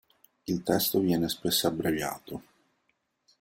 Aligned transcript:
Il 0.47 0.63
testo 0.63 0.99
viene 0.99 1.29
spesso 1.29 1.67
abbreviato. 1.67 2.41